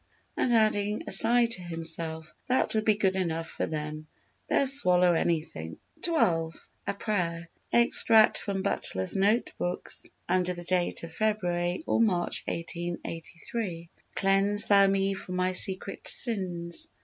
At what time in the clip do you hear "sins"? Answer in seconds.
16.07-16.89